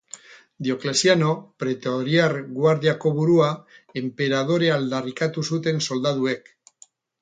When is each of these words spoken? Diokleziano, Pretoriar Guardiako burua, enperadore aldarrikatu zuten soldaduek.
Diokleziano, 0.67 1.29
Pretoriar 1.65 2.35
Guardiako 2.57 3.13
burua, 3.21 3.53
enperadore 4.05 4.75
aldarrikatu 4.81 5.49
zuten 5.49 5.89
soldaduek. 5.93 6.57